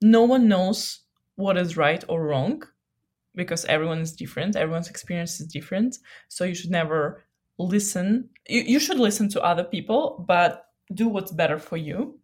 [0.00, 1.00] no one knows
[1.36, 2.62] what is right or wrong
[3.34, 5.98] because everyone is different, everyone's experience is different.
[6.28, 7.24] So you should never
[7.58, 8.30] listen.
[8.48, 12.19] You, you should listen to other people, but do what's better for you.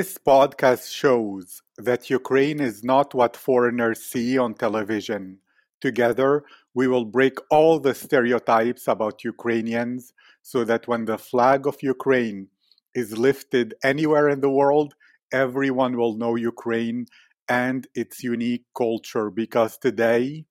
[0.00, 5.40] This podcast shows that Ukraine is not what foreigners see on television.
[5.82, 11.82] Together, we will break all the stereotypes about Ukrainians so that when the flag of
[11.82, 12.48] Ukraine
[12.94, 14.94] is lifted anywhere in the world,
[15.34, 17.04] everyone will know Ukraine
[17.50, 20.46] and its unique culture because today,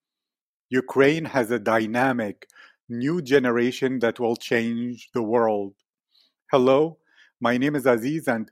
[0.70, 2.48] Ukraine has a dynamic
[2.88, 5.74] new generation that will change the world.
[6.52, 7.00] Hello,
[7.42, 8.52] my name is Aziz and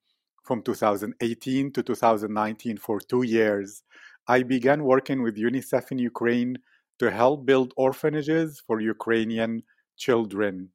[0.43, 3.83] from 2018 to 2019 for two years.
[4.27, 6.57] I began working with UNICEF in Ukraine
[6.99, 9.63] to help build orphanages for Ukrainian
[9.97, 10.69] children.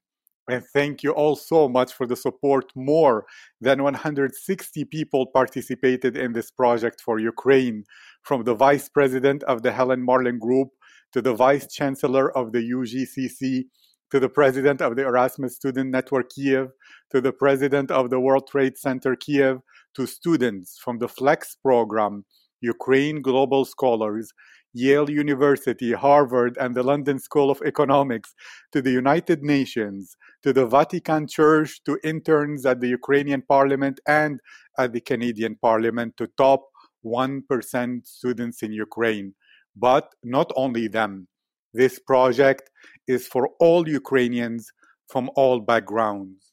[0.48, 2.70] And thank you all so much for the support.
[2.76, 3.26] More
[3.60, 7.84] than 160 people participated in this project for Ukraine,
[8.22, 10.68] from the vice president of the Helen Marlin Group
[11.12, 13.64] to the vice chancellor of the UGCC
[14.10, 16.68] to the president of the Erasmus Student Network Kiev,
[17.10, 19.58] to the president of the World Trade Center Kiev,
[19.94, 22.24] to students from the FLEX program,
[22.60, 24.32] Ukraine Global Scholars,
[24.72, 28.34] Yale University, Harvard, and the London School of Economics,
[28.72, 34.38] to the United Nations, to the Vatican Church, to interns at the Ukrainian Parliament and
[34.78, 36.62] at the Canadian Parliament, to top
[37.04, 39.34] 1% students in Ukraine.
[39.74, 41.26] But not only them.
[41.72, 42.70] This project
[43.06, 44.72] is for all Ukrainians
[45.08, 46.52] from all backgrounds.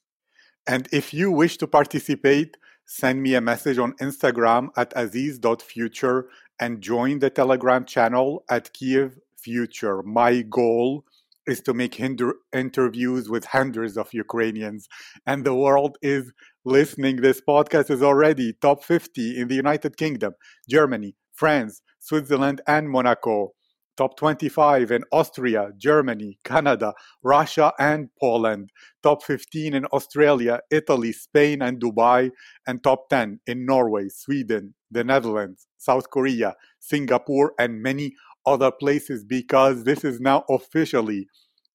[0.68, 6.28] And if you wish to participate, send me a message on Instagram at aziz.future
[6.60, 10.02] and join the Telegram channel at Kiev Future.
[10.04, 11.04] My goal
[11.46, 14.88] is to make hinder- interviews with hundreds of Ukrainians,
[15.26, 16.32] and the world is
[16.64, 17.18] listening.
[17.18, 20.34] This podcast is already top 50 in the United Kingdom,
[20.70, 23.54] Germany, France, Switzerland, and Monaco
[23.98, 28.72] top 25 in Austria, Germany, Canada, Russia, and Poland,
[29.02, 32.32] top 15 in Australia, Italy, Spain, and Dubai,
[32.68, 38.14] and top 10 in Norway, Sweden, the Netherlands, South Korea, Singapore, and many
[38.46, 41.28] other places because this is now officially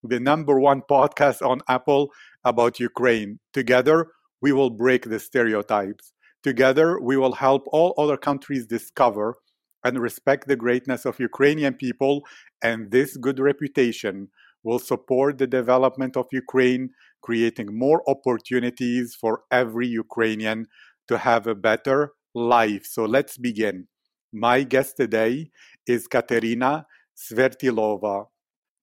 [0.03, 2.09] the number one podcast on Apple
[2.43, 3.39] about Ukraine.
[3.53, 4.07] Together,
[4.41, 6.13] we will break the stereotypes.
[6.41, 9.35] Together, we will help all other countries discover
[9.83, 12.23] and respect the greatness of Ukrainian people,
[12.61, 14.29] and this good reputation
[14.63, 16.89] will support the development of Ukraine,
[17.21, 20.67] creating more opportunities for every Ukrainian
[21.07, 22.85] to have a better life.
[22.85, 23.87] So let's begin.
[24.31, 25.49] My guest today
[25.87, 26.85] is Katerina
[27.17, 28.27] Svertilova.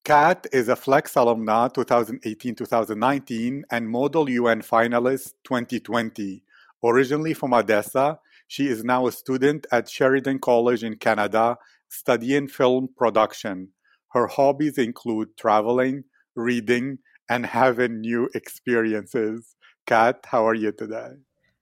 [0.05, 6.43] Kat is a Flex alumna 2018 2019 and Model UN finalist 2020.
[6.84, 11.57] Originally from Odessa, she is now a student at Sheridan College in Canada,
[11.89, 13.69] studying film production.
[14.12, 16.99] Her hobbies include traveling, reading,
[17.29, 19.57] and having new experiences.
[19.87, 21.11] Kat, how are you today?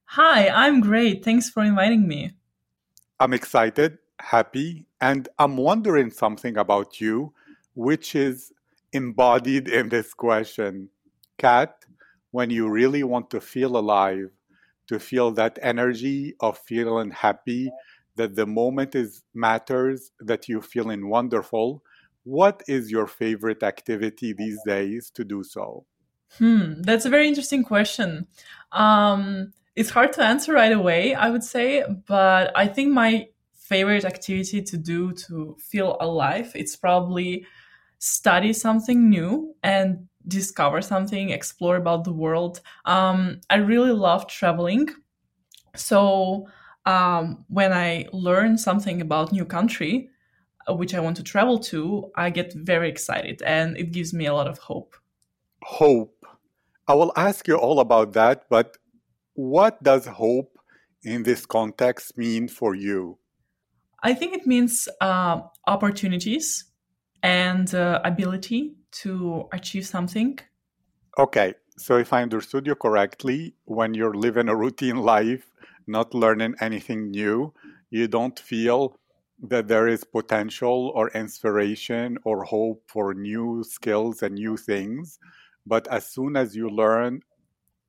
[0.06, 1.25] Hi, I'm great.
[1.25, 2.37] Thanks for inviting me.
[3.19, 7.33] I'm excited, happy, and I'm wondering something about you,
[7.75, 8.53] which is
[8.93, 10.91] embodied in this question.
[11.39, 11.75] Kat,
[12.31, 14.31] when you really want to feel alive,
[14.89, 17.71] to feel that energy of feeling happy,
[18.17, 21.83] that the moment is matters, that you're feeling wonderful.
[22.25, 25.84] What is your favorite activity these days to do so?
[26.39, 28.27] Hmm, that's a very interesting question.
[28.72, 33.28] Um, it's hard to answer right away, I would say, but I think my
[33.65, 37.47] favorite activity to do to feel alive it's probably
[37.98, 42.60] study something new and discover something, explore about the world.
[42.84, 44.88] Um, I really love traveling.
[45.76, 46.48] So
[46.86, 50.10] um, when I learn something about new country,
[50.68, 54.26] uh, which I want to travel to, I get very excited and it gives me
[54.26, 54.97] a lot of hope.
[55.62, 56.26] Hope.
[56.86, 58.76] I will ask you all about that, but
[59.34, 60.59] what does hope
[61.03, 63.18] in this context mean for you?
[64.03, 66.65] I think it means uh, opportunities
[67.22, 70.39] and uh, ability to achieve something.
[71.19, 75.53] Okay, so if I understood you correctly, when you're living a routine life,
[75.87, 77.53] not learning anything new,
[77.91, 78.99] you don't feel
[79.43, 85.19] that there is potential or inspiration or hope for new skills and new things.
[85.67, 87.21] But as soon as you learn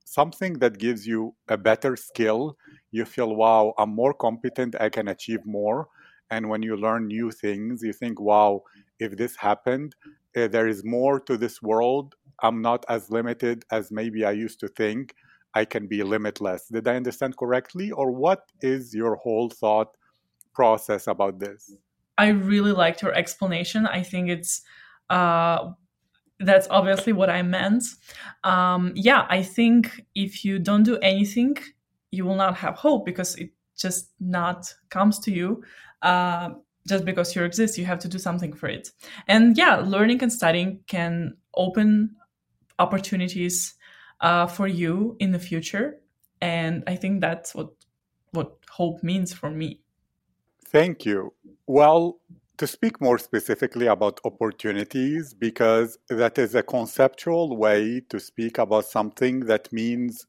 [0.05, 2.57] something that gives you a better skill,
[2.91, 5.87] you feel, wow, I'm more competent, I can achieve more.
[6.29, 8.63] And when you learn new things, you think, wow,
[8.99, 9.95] if this happened,
[10.35, 12.15] uh, there is more to this world.
[12.41, 15.15] I'm not as limited as maybe I used to think.
[15.53, 16.67] I can be limitless.
[16.67, 17.91] Did I understand correctly?
[17.91, 19.95] Or what is your whole thought
[20.53, 21.73] process about this?
[22.17, 23.87] I really liked your explanation.
[23.87, 24.61] I think it's
[25.09, 25.71] uh,
[26.39, 27.83] that's obviously what I meant.
[28.43, 31.57] Um, yeah, I think if you don't do anything,
[32.11, 35.63] you will not have hope because it just not comes to you.
[36.01, 36.49] Uh,
[36.87, 38.91] just because you exist, you have to do something for it.
[39.27, 42.15] And yeah, learning and studying can open
[42.79, 43.75] opportunities
[44.21, 45.99] uh, for you in the future.
[46.41, 47.69] And I think that's what
[48.31, 49.79] what hope means for me.
[50.65, 51.33] Thank you.
[51.67, 52.19] Well,
[52.57, 58.85] to speak more specifically about opportunities, because that is a conceptual way to speak about
[58.85, 60.25] something that means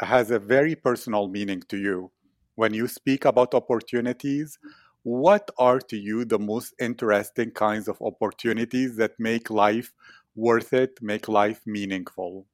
[0.00, 2.10] has a very personal meaning to you.
[2.54, 4.58] When you speak about opportunities,
[5.02, 9.92] what are to you the most interesting kinds of opportunities that make life
[10.34, 12.46] worth it, make life meaningful?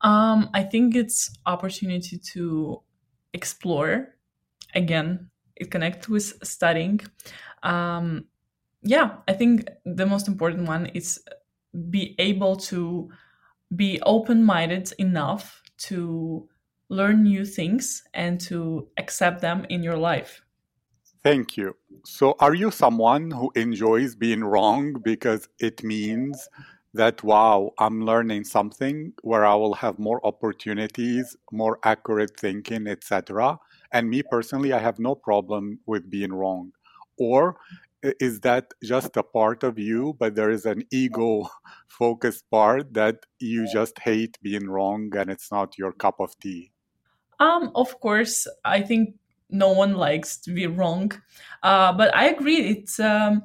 [0.00, 2.82] Um, I think it's opportunity to
[3.32, 4.16] explore.
[4.74, 7.00] Again, it connects with studying.
[7.62, 8.26] Um,
[8.82, 11.20] yeah, I think the most important one is
[11.90, 13.08] be able to
[13.74, 16.48] be open-minded enough to
[16.88, 20.44] learn new things and to accept them in your life.
[21.24, 21.76] Thank you.
[22.04, 26.48] So, are you someone who enjoys being wrong because it means
[26.94, 33.58] that, wow, I'm learning something where I will have more opportunities, more accurate thinking, etc.?
[33.92, 36.72] And me personally, I have no problem with being wrong.
[37.16, 37.56] Or
[38.02, 41.48] is that just a part of you, but there is an ego
[41.88, 46.72] focused part that you just hate being wrong and it's not your cup of tea?
[47.38, 49.14] Um, of course, I think
[49.52, 51.12] no one likes to be wrong.
[51.62, 53.42] Uh, but I agree, it um,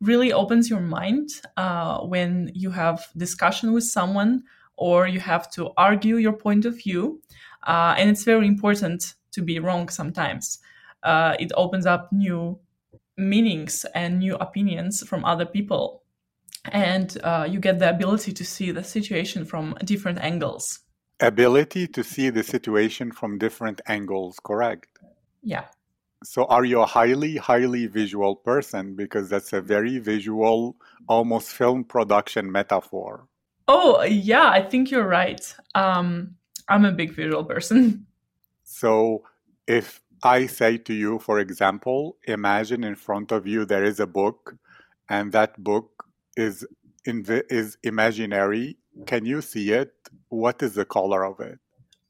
[0.00, 4.42] really opens your mind uh, when you have discussion with someone
[4.76, 7.20] or you have to argue your point of view.
[7.66, 10.58] Uh, and it's very important to be wrong sometimes.
[11.02, 12.58] Uh, it opens up new
[13.16, 16.02] meanings and new opinions from other people.
[16.70, 20.80] And uh, you get the ability to see the situation from different angles.
[21.20, 24.91] Ability to see the situation from different angles, correct?
[25.42, 25.64] Yeah.
[26.24, 28.94] So, are you a highly, highly visual person?
[28.94, 30.76] Because that's a very visual,
[31.08, 33.26] almost film production metaphor.
[33.66, 35.54] Oh, yeah, I think you're right.
[35.74, 36.36] Um,
[36.68, 38.06] I'm a big visual person.
[38.64, 39.24] So,
[39.66, 44.06] if I say to you, for example, imagine in front of you there is a
[44.06, 44.56] book,
[45.10, 46.04] and that book
[46.36, 46.64] is
[47.06, 48.78] inv- is imaginary.
[49.06, 49.92] Can you see it?
[50.28, 51.58] What is the color of it?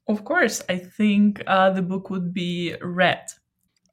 [0.07, 3.23] Of course, I think uh, the book would be Red.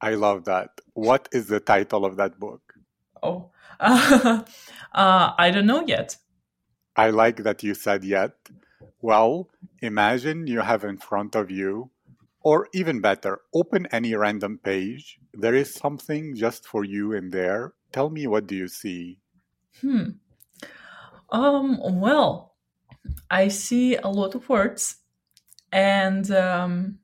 [0.01, 0.81] I love that.
[0.95, 2.75] What is the title of that book?
[3.23, 4.43] Oh, uh,
[4.93, 6.17] I don't know yet.
[6.97, 8.33] I like that you said yet.
[9.01, 9.49] Well,
[9.81, 11.91] imagine you have in front of you,
[12.43, 15.19] or even better, open any random page.
[15.33, 17.75] There is something just for you in there.
[17.93, 19.19] Tell me what do you see?
[19.81, 20.21] Hmm.
[21.31, 22.57] Um, well,
[23.31, 24.97] I see a lot of words
[25.73, 26.99] and um,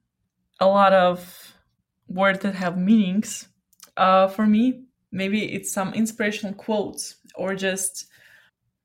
[0.60, 1.54] a lot of
[2.08, 3.48] words that have meanings.
[3.96, 8.06] Uh, for me, maybe it's some inspirational quotes or just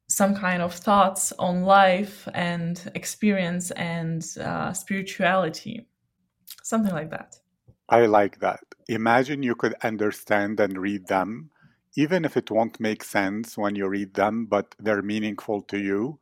[0.08, 5.88] some kind of thoughts on life and experience and uh, spirituality,
[6.64, 7.36] something like that.
[7.90, 8.64] I like that.
[8.88, 11.50] Imagine you could understand and read them,
[11.96, 16.20] even if it won't make sense when you read them, but they're meaningful to you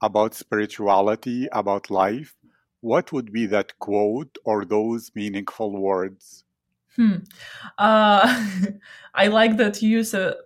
[0.00, 2.34] about spirituality, about life
[2.82, 6.44] what would be that quote or those meaningful words?
[6.96, 7.18] Hmm.
[7.78, 8.46] Uh,
[9.14, 10.36] I like that you use a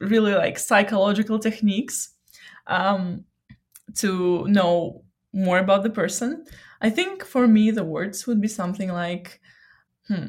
[0.00, 2.14] really like psychological techniques
[2.66, 3.24] um,
[3.96, 6.44] to know more about the person.
[6.80, 9.40] I think for me, the words would be something like,
[10.08, 10.26] hmm,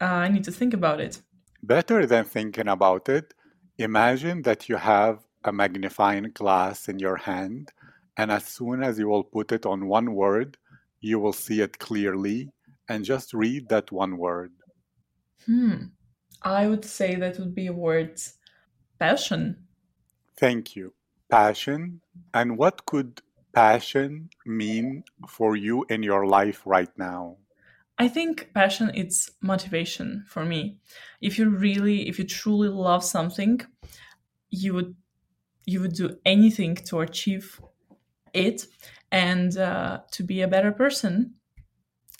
[0.00, 1.20] uh, I need to think about it.
[1.62, 3.34] Better than thinking about it,
[3.78, 7.72] imagine that you have a magnifying glass in your hand,
[8.16, 10.58] and as soon as you will put it on one word,
[11.02, 12.48] you will see it clearly
[12.88, 14.52] and just read that one word.
[15.44, 15.74] Hmm.
[16.42, 18.20] I would say that would be a word
[18.98, 19.66] passion.
[20.36, 20.94] Thank you.
[21.28, 22.00] Passion.
[22.32, 23.20] And what could
[23.52, 27.36] passion mean for you in your life right now?
[27.98, 30.78] I think passion it's motivation for me.
[31.20, 33.60] If you really if you truly love something,
[34.50, 34.94] you would
[35.66, 37.60] you would do anything to achieve
[38.32, 38.66] it
[39.12, 41.34] and uh, to be a better person.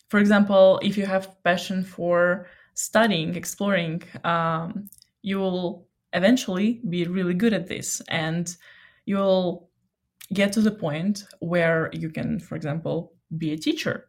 [0.09, 4.89] For example, if you have passion for studying, exploring, um,
[5.23, 8.55] you will eventually be really good at this and
[9.07, 9.71] you'll
[10.35, 14.09] get to the point where you can, for example, be a teacher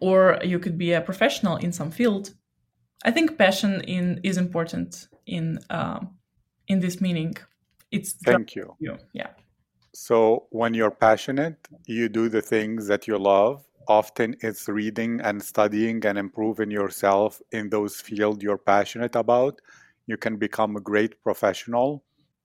[0.00, 2.32] or you could be a professional in some field.
[3.04, 6.16] I think passion in is important in um,
[6.66, 7.36] in this meaning.
[7.90, 8.74] It's thank you.
[8.80, 8.98] you.
[9.12, 9.28] Yeah.
[9.94, 13.64] So when you're passionate, you do the things that you love.
[13.88, 19.60] Often it's reading and studying and improving yourself in those fields you're passionate about.
[20.06, 22.04] You can become a great professional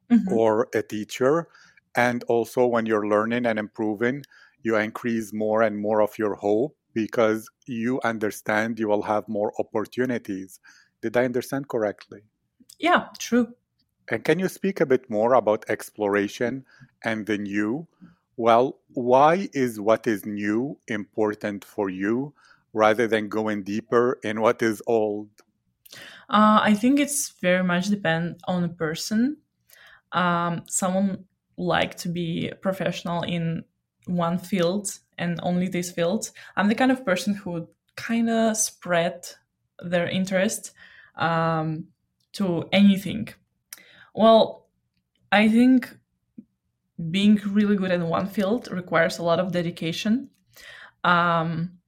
[0.10, 0.34] mm-hmm.
[0.34, 1.48] or a teacher.
[1.96, 4.24] And also when you're learning and improving,
[4.64, 9.52] you increase more and more of your hope because you understand you will have more
[9.60, 10.60] opportunities.
[11.02, 12.22] Did I understand correctly?
[12.80, 13.54] Yeah, true.
[14.10, 16.66] And can you speak a bit more about exploration
[17.04, 17.88] and the new?
[18.36, 22.34] Well, why is what is new important for you
[22.74, 25.30] rather than going deeper in what is old?
[26.30, 29.38] Uh, I think it's very much depend on a person.
[30.12, 31.26] Um, someone
[31.58, 33.64] like to be professional in
[34.08, 36.32] one field and only this field.
[36.56, 39.28] I'm the kind of person who kind of spread
[39.80, 40.72] their interest
[41.16, 41.86] um,
[42.34, 43.30] to anything.
[44.14, 44.68] Well,
[45.32, 45.98] I think
[47.12, 50.30] being really good in one field requires a lot of dedication.
[51.04, 51.80] Um,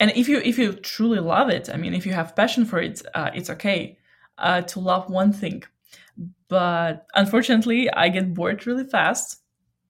[0.00, 2.80] and if you if you truly love it, I mean, if you have passion for
[2.80, 3.98] it, uh, it's okay
[4.38, 5.64] uh, to love one thing.
[6.48, 9.42] But unfortunately, I get bored really fast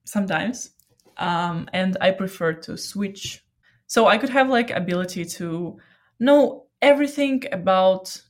[0.05, 0.71] sometimes,
[1.17, 3.45] um, and I prefer to switch.
[3.87, 5.79] So I could have like ability to
[6.19, 8.21] know everything about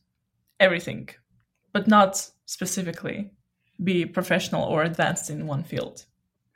[0.60, 1.10] everything,
[1.74, 3.32] but not specifically
[3.84, 6.06] be professional or advanced in one field.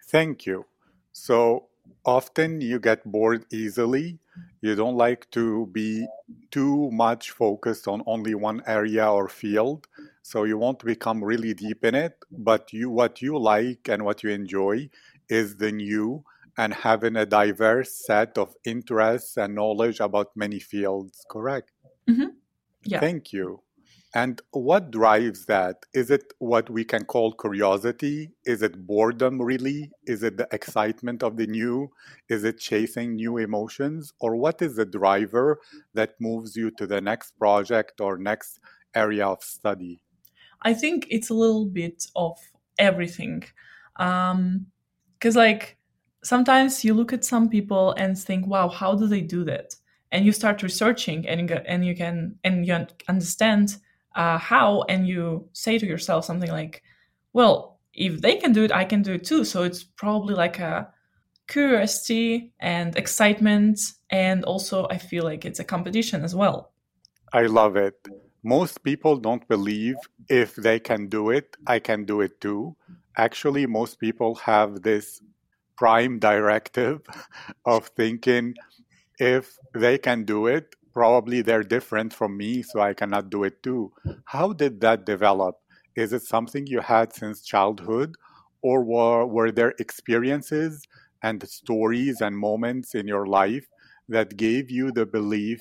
[0.08, 0.66] Thank you.
[1.12, 1.68] So
[2.06, 4.20] often you get bored easily.
[4.62, 6.08] You don't like to be
[6.52, 9.88] too much focused on only one area or field.
[10.22, 12.18] So you won't become really deep in it.
[12.32, 14.90] But you what you like and what you enjoy
[15.30, 16.24] is the new
[16.58, 21.72] and having a diverse set of interests and knowledge about many fields, correct?
[22.10, 22.28] Mm-hmm.
[22.84, 23.00] Yeah.
[23.00, 23.62] Thank you.
[24.16, 25.86] And what drives that?
[25.94, 28.32] Is it what we can call curiosity?
[28.44, 29.92] Is it boredom, really?
[30.08, 31.92] Is it the excitement of the new?
[32.28, 34.12] Is it chasing new emotions?
[34.20, 35.60] Or what is the driver
[35.94, 38.60] that moves you to the next project or next
[38.96, 40.02] area of study?
[40.64, 42.40] I think it's a little bit of
[42.80, 43.44] everything.
[43.96, 44.66] Because, um,
[45.36, 45.78] like,
[46.24, 49.76] sometimes you look at some people and think, wow, how do they do that?
[50.12, 53.78] And you start researching and, and you can, and you understand
[54.20, 56.84] uh, how and you say to yourself something like
[57.32, 59.46] well if they can do it i can do it too.
[59.46, 60.90] So it's probably like a
[61.48, 66.74] curiosity and excitement and also i feel like it's a competition as well.
[67.32, 67.98] I love it.
[68.44, 69.98] Most people don't believe
[70.28, 72.76] if they can do it i can do it too.
[73.16, 75.22] Actually most people have this
[75.78, 77.00] prime directive
[77.66, 78.54] of thinking
[79.18, 83.62] if they can do it probably they're different from me, so I cannot do it
[83.64, 83.92] too.
[84.26, 85.56] How did that develop?
[85.96, 88.16] Is it something you had since childhood,
[88.62, 90.88] or were, were there experiences
[91.22, 93.68] and stories and moments in your life
[94.08, 95.60] that gave you the belief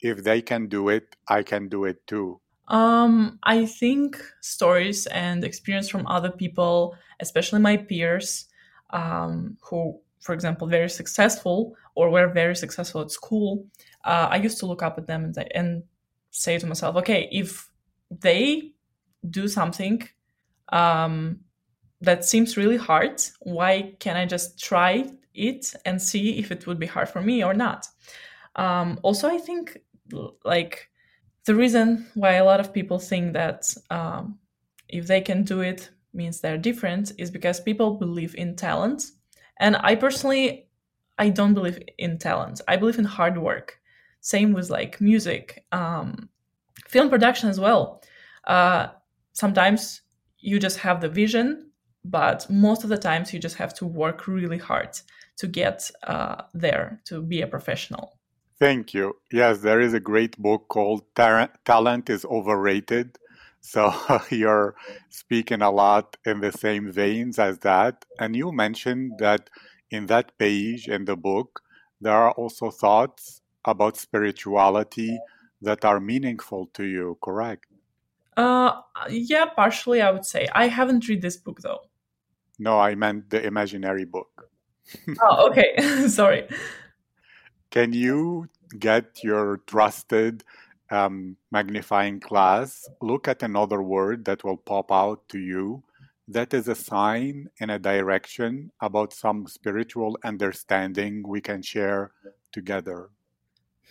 [0.00, 2.40] if they can do it, I can do it too?
[2.68, 8.46] Um, I think stories and experience from other people, especially my peers,
[8.90, 13.66] um, who, for example, very successful or were very successful at school,
[14.08, 15.82] uh, I used to look up at them and, and
[16.30, 17.70] say to myself, okay, if
[18.10, 18.72] they
[19.28, 20.08] do something
[20.70, 21.40] um,
[22.00, 26.78] that seems really hard, why can't I just try it and see if it would
[26.78, 27.86] be hard for me or not?
[28.56, 29.78] Um, also, I think
[30.42, 30.88] like
[31.44, 34.38] the reason why a lot of people think that um,
[34.88, 39.04] if they can do it means they're different is because people believe in talent.
[39.60, 40.68] And I personally,
[41.18, 42.62] I don't believe in talent.
[42.66, 43.77] I believe in hard work.
[44.20, 46.28] Same with like music, um,
[46.86, 48.02] film production as well.
[48.46, 48.88] Uh,
[49.32, 50.02] sometimes
[50.38, 51.70] you just have the vision,
[52.04, 54.98] but most of the times you just have to work really hard
[55.36, 58.18] to get uh, there to be a professional.
[58.58, 59.16] Thank you.
[59.30, 63.16] Yes, there is a great book called Talent is Overrated.
[63.60, 63.94] So
[64.30, 64.74] you're
[65.10, 68.04] speaking a lot in the same veins as that.
[68.18, 69.48] And you mentioned that
[69.90, 71.60] in that page in the book,
[72.00, 75.18] there are also thoughts about spirituality
[75.62, 77.66] that are meaningful to you, correct?
[78.36, 80.46] Uh, yeah, partially, I would say.
[80.54, 81.80] I haven't read this book though.
[82.58, 84.50] No, I meant the imaginary book.
[85.22, 85.76] oh, okay.
[86.08, 86.48] Sorry.
[87.70, 88.48] Can you
[88.78, 90.44] get your trusted
[90.90, 95.82] um, magnifying glass, look at another word that will pop out to you
[96.28, 102.12] that is a sign in a direction about some spiritual understanding we can share
[102.52, 103.10] together?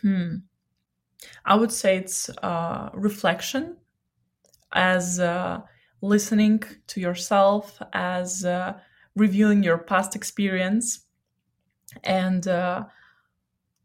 [0.02, 0.36] Hmm.
[1.46, 3.78] I would say it's uh, reflection
[4.72, 5.62] as uh,
[6.02, 8.74] listening to yourself, as uh,
[9.16, 11.06] reviewing your past experience,
[12.04, 12.86] and uh,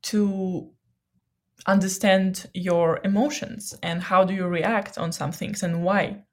[0.02, 0.70] to
[1.66, 6.24] understand your emotions and how do you react on some things and why.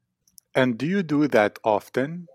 [0.56, 2.28] And do you do that often?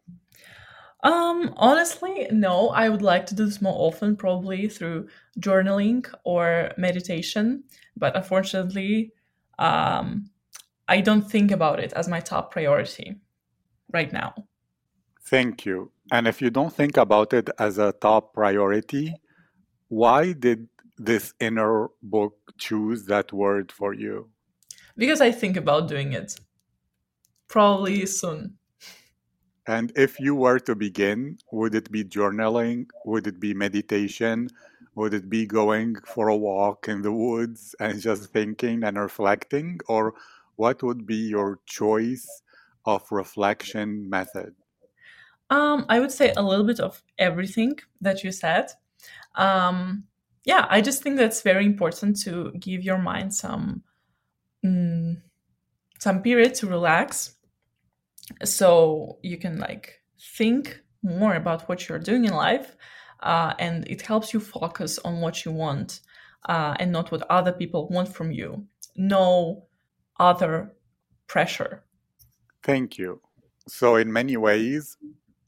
[1.04, 2.70] Um, honestly, no.
[2.70, 5.08] I would like to do this more often, probably through
[5.38, 7.64] journaling or meditation.
[7.96, 9.12] But unfortunately,
[9.58, 10.30] um,
[10.88, 13.20] I don't think about it as my top priority
[13.92, 14.34] right now.
[15.26, 15.92] Thank you.
[16.10, 19.14] And if you don't think about it as a top priority,
[19.88, 24.30] why did this inner book choose that word for you?
[24.96, 26.38] Because I think about doing it.
[27.48, 28.56] Probably soon.
[29.66, 32.86] And if you were to begin, would it be journaling?
[33.06, 34.50] Would it be meditation?
[34.94, 39.80] Would it be going for a walk in the woods and just thinking and reflecting?
[39.88, 40.14] Or
[40.56, 42.28] what would be your choice
[42.84, 44.54] of reflection method?
[45.50, 48.70] Um, I would say a little bit of everything that you said.
[49.34, 50.04] Um,
[50.44, 53.82] yeah, I just think that's very important to give your mind some
[54.64, 55.20] mm,
[55.98, 57.33] some period to relax,
[58.42, 60.00] so you can like
[60.36, 62.76] think more about what you're doing in life,
[63.20, 66.00] uh, and it helps you focus on what you want
[66.48, 68.66] uh, and not what other people want from you.
[68.96, 69.66] No
[70.18, 70.74] other
[71.26, 71.84] pressure.
[72.62, 73.20] Thank you.
[73.68, 74.96] So, in many ways,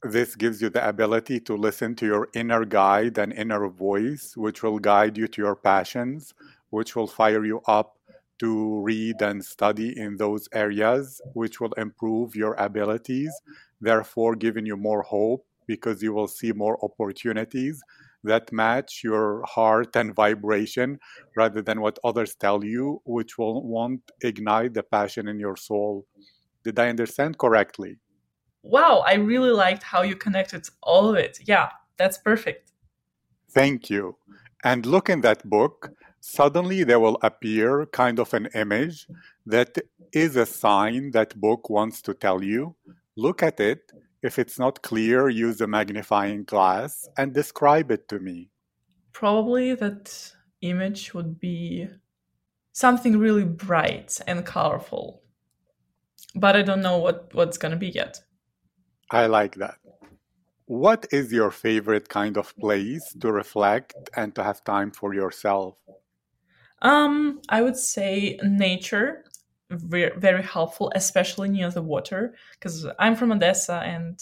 [0.03, 4.63] this gives you the ability to listen to your inner guide and inner voice, which
[4.63, 6.33] will guide you to your passions,
[6.69, 7.96] which will fire you up
[8.39, 13.31] to read and study in those areas, which will improve your abilities,
[13.81, 17.81] therefore, giving you more hope because you will see more opportunities
[18.23, 20.99] that match your heart and vibration
[21.35, 26.05] rather than what others tell you, which will won't ignite the passion in your soul.
[26.63, 27.97] Did I understand correctly?
[28.67, 31.39] wow, I really liked how you connected all of it.
[31.45, 32.71] Yeah, that's perfect.
[33.51, 34.17] Thank you.
[34.63, 35.91] And look in that book,
[36.27, 39.07] suddenly there will appear kind of an image
[39.45, 39.77] that
[40.11, 42.75] is a sign that book wants to tell you.
[43.15, 43.91] Look at it.
[44.21, 48.49] If it's not clear, use a magnifying glass and describe it to me.
[49.13, 51.87] Probably that image would be
[52.73, 55.21] something really bright and colorful.
[56.35, 58.19] But I don't know what, what's going to be yet.
[59.09, 59.77] I like that.
[60.65, 65.75] What is your favorite kind of place to reflect and to have time for yourself?
[66.81, 69.23] Um, I would say nature,
[69.69, 74.19] very, very helpful, especially near the water, because I'm from Odessa and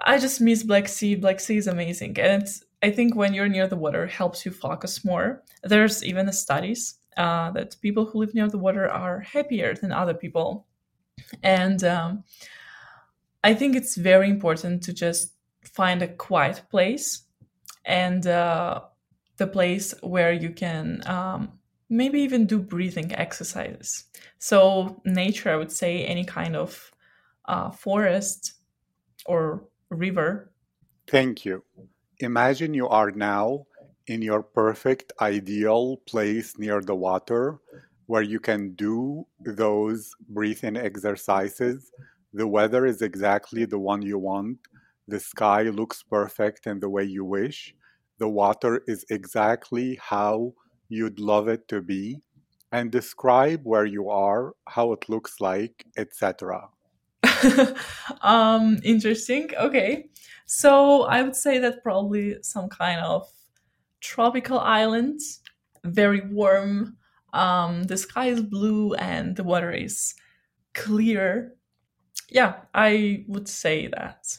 [0.00, 1.16] I just miss Black Sea.
[1.16, 2.46] Black Sea is amazing, and
[2.82, 5.42] I think when you're near the water, helps you focus more.
[5.64, 10.14] There's even studies uh, that people who live near the water are happier than other
[10.14, 10.66] people,
[11.42, 12.24] and um,
[13.42, 17.22] I think it's very important to just find a quiet place
[17.84, 18.80] and uh,
[19.38, 21.52] the place where you can um,
[21.88, 24.04] maybe even do breathing exercises.
[24.38, 26.92] So, nature, I would say, any kind of
[27.46, 28.54] uh, forest
[29.26, 30.52] or river.
[31.06, 31.64] Thank you.
[32.20, 33.66] Imagine you are now
[34.06, 37.58] in your perfect, ideal place near the water
[38.06, 41.90] where you can do those breathing exercises
[42.32, 44.58] the weather is exactly the one you want.
[45.06, 47.74] The sky looks perfect in the way you wish.
[48.18, 50.54] The water is exactly how
[50.88, 52.20] you'd love it to be.
[52.70, 56.68] And describe where you are, how it looks like, etc.
[58.20, 59.50] um, interesting.
[59.58, 60.10] Okay.
[60.44, 63.26] So I would say that probably some kind of
[64.00, 65.20] tropical island,
[65.82, 66.98] very warm.
[67.32, 70.14] Um, the sky is blue and the water is
[70.74, 71.54] clear
[72.28, 74.38] yeah, I would say that.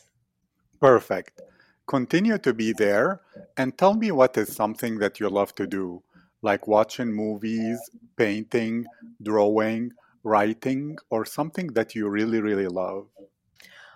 [0.79, 1.41] Perfect.
[1.89, 3.21] Continue to be there
[3.57, 6.03] and tell me what is something that you love to do,
[6.43, 7.79] like watching movies,
[8.15, 8.85] painting,
[9.23, 9.91] drawing,
[10.23, 13.07] writing, or something that you really, really love?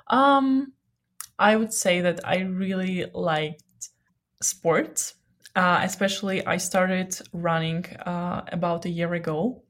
[0.07, 0.73] Um,
[1.37, 3.89] I would say that I really liked
[4.41, 5.13] sports.
[5.55, 9.61] Uh, especially, I started running uh, about a year ago,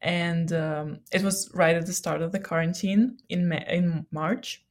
[0.00, 4.64] and um, it was right at the start of the quarantine in in March.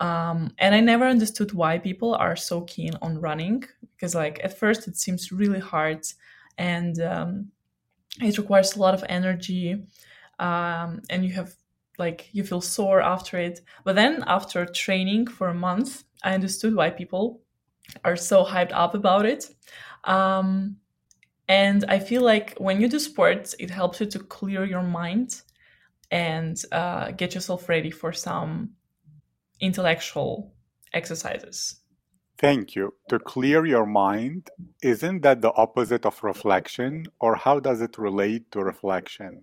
[0.00, 4.58] Um, and I never understood why people are so keen on running because, like, at
[4.58, 6.06] first it seems really hard,
[6.56, 7.48] and um,
[8.20, 9.84] it requires a lot of energy,
[10.38, 11.54] um, and you have
[11.98, 13.60] like you feel sore after it.
[13.84, 17.40] But then after training for a month, I understood why people
[18.04, 19.50] are so hyped up about it.
[20.04, 20.76] Um,
[21.48, 25.42] and I feel like when you do sports, it helps you to clear your mind
[26.10, 28.70] and uh, get yourself ready for some
[29.60, 30.52] intellectual
[30.92, 31.76] exercises.
[32.38, 32.94] Thank you.
[33.08, 34.48] To clear your mind,
[34.82, 39.42] isn't that the opposite of reflection, or how does it relate to reflection?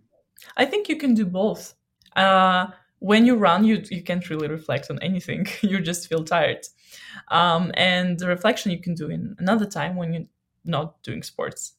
[0.56, 1.74] I think you can do both.
[2.16, 2.68] Uh,
[3.00, 5.46] when you run, you you can't really reflect on anything.
[5.62, 6.66] you just feel tired.
[7.28, 10.30] Um, and the reflection you can do in another time when you're
[10.64, 11.74] not doing sports.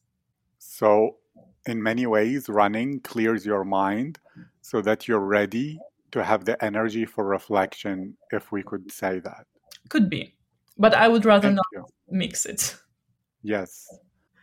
[0.59, 1.17] So,
[1.65, 4.19] in many ways, running clears your mind
[4.61, 5.79] so that you're ready
[6.11, 9.45] to have the energy for reflection, if we could say that.
[9.89, 10.35] Could be,
[10.77, 11.85] but I would rather Thank not you.
[12.09, 12.75] mix it.
[13.41, 13.87] Yes.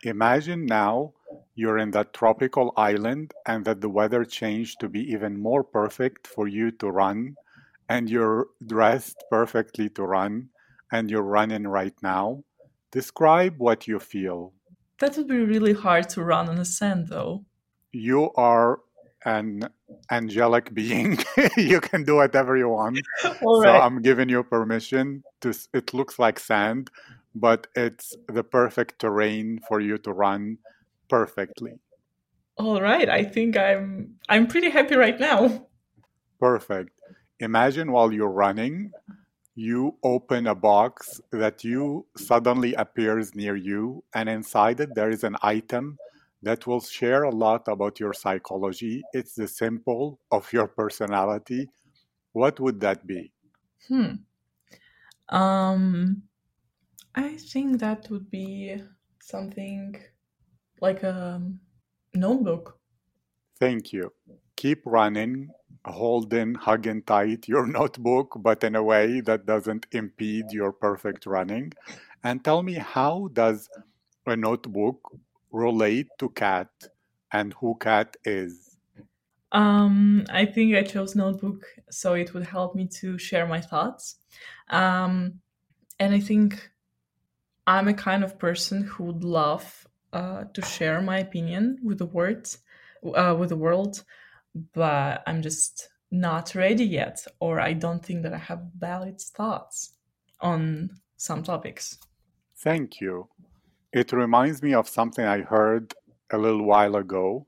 [0.03, 1.13] Imagine now
[1.55, 6.27] you're in that tropical island and that the weather changed to be even more perfect
[6.27, 7.35] for you to run,
[7.89, 10.49] and you're dressed perfectly to run,
[10.91, 12.43] and you're running right now.
[12.91, 14.53] Describe what you feel.
[14.99, 17.43] That would be really hard to run on the sand, though.
[17.91, 18.79] You are
[19.25, 19.67] an
[20.11, 21.17] angelic being.
[21.57, 22.99] you can do whatever you want.
[23.41, 23.69] So.
[23.69, 26.89] I'm giving you permission to, it looks like sand,
[27.33, 30.57] but it's the perfect terrain for you to run
[31.09, 31.79] perfectly.
[32.57, 33.09] All right.
[33.09, 35.67] I think I'm I'm pretty happy right now.
[36.39, 36.91] Perfect.
[37.39, 38.91] Imagine while you're running,
[39.55, 45.23] you open a box that you suddenly appears near you, and inside it there is
[45.23, 45.97] an item
[46.45, 49.03] that will share a lot about your psychology.
[49.13, 51.67] It's the symbol of your personality.
[52.33, 53.31] What would that be?
[53.87, 54.13] Hmm.
[55.29, 56.21] Um,
[57.15, 58.79] I think that would be
[59.19, 59.99] something
[60.81, 61.41] like a
[62.13, 62.77] notebook.
[63.59, 64.13] Thank you.
[64.55, 65.49] Keep running,
[65.83, 71.73] holding, hugging tight your notebook, but in a way that doesn't impede your perfect running.
[72.23, 73.67] And tell me, how does
[74.27, 74.99] a notebook
[75.55, 76.69] relate to Kat
[77.31, 78.77] and who Kat is?
[79.51, 84.17] Um, I think I chose notebook so it would help me to share my thoughts.
[84.69, 85.39] Um,
[85.97, 86.69] and I think
[87.65, 92.05] I'm a kind of person who would love uh, to share my opinion with the
[92.05, 92.59] words,
[93.03, 94.03] uh, with the world,
[94.73, 99.93] but I'm just not ready yet, or I don't think that I have valid thoughts
[100.41, 101.97] on some topics.
[102.57, 103.29] Thank you.
[103.95, 105.93] It reminds me of something I heard
[106.29, 107.47] a little while ago,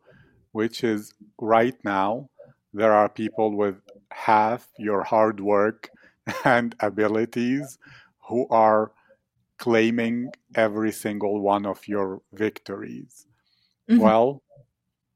[0.53, 2.29] which is right now
[2.73, 3.75] there are people with
[4.11, 5.89] half your hard work
[6.45, 7.77] and abilities
[8.29, 8.93] who are
[9.57, 13.27] claiming every single one of your victories.
[13.89, 13.99] Mhm.
[13.99, 14.41] Well,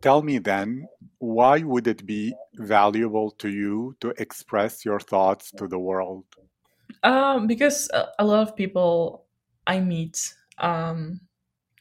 [0.02, 0.90] tell me then,
[1.20, 6.26] why would it be valuable to you to express your thoughts to the world?
[7.04, 9.28] Um, because a, a lot of people
[9.66, 11.22] I meet um,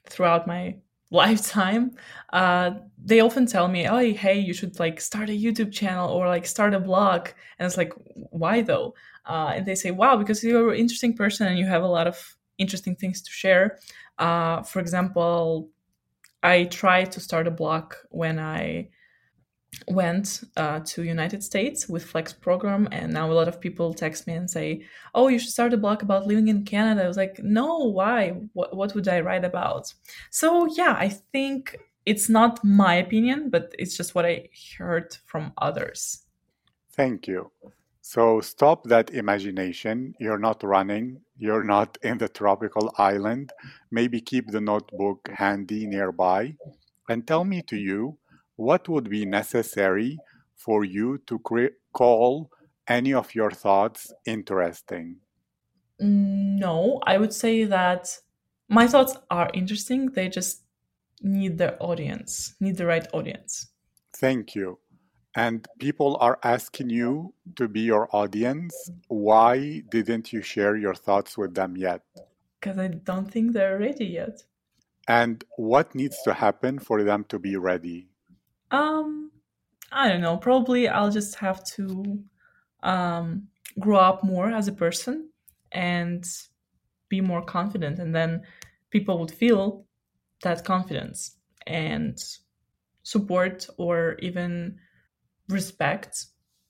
[0.08, 0.76] throughout my
[1.12, 1.92] lifetime,
[2.32, 2.72] uh,
[3.04, 6.46] they often tell me, "Oh, hey, you should like start a YouTube channel or like
[6.46, 7.92] start a blog." And it's like,
[8.30, 8.94] why though?
[9.26, 12.06] Uh, and they say, "Wow, because you're an interesting person and you have a lot
[12.06, 13.78] of interesting things to share."
[14.18, 15.70] Uh, for example,
[16.42, 18.90] I tried to start a blog when I
[19.88, 24.26] went uh, to United States with Flex program, and now a lot of people text
[24.26, 27.16] me and say, "Oh, you should start a blog about living in Canada." I was
[27.16, 28.30] like, "No, why?
[28.52, 29.94] What what would I write about?"
[30.30, 35.52] So yeah, I think it's not my opinion, but it's just what I heard from
[35.58, 36.22] others.
[36.92, 37.50] Thank you.
[38.00, 40.14] So stop that imagination.
[40.18, 43.52] You're not running, you're not in the tropical island.
[43.90, 46.56] Maybe keep the notebook handy nearby.
[47.08, 48.18] And tell me to you,
[48.60, 50.18] what would be necessary
[50.54, 52.50] for you to cre- call
[52.86, 55.16] any of your thoughts interesting?
[56.00, 58.14] Mm, no, I would say that
[58.68, 60.10] my thoughts are interesting.
[60.10, 60.64] They just
[61.22, 63.68] need the audience, need the right audience.
[64.16, 64.78] Thank you.
[65.34, 68.90] And people are asking you to be your audience.
[69.08, 72.02] Why didn't you share your thoughts with them yet?
[72.60, 74.42] Because I don't think they're ready yet.
[75.08, 78.09] And what needs to happen for them to be ready?
[78.70, 79.30] Um,
[79.92, 80.36] I don't know.
[80.36, 82.22] Probably I'll just have to
[82.82, 85.30] um, grow up more as a person
[85.72, 86.24] and
[87.08, 88.42] be more confident, and then
[88.90, 89.86] people would feel
[90.42, 92.18] that confidence and
[93.02, 94.78] support or even
[95.48, 96.26] respect